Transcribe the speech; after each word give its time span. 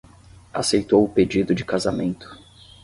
Aceitou 0.51 1.03
o 1.03 1.07
pedido 1.07 1.53
de 1.53 1.63
casamento 1.63 2.27